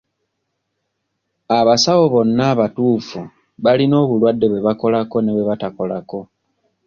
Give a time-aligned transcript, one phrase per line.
[1.59, 3.19] Abasawo bonna abatuufu
[3.63, 6.19] balina obulwadde bwe bakolako ne bwe batakolako.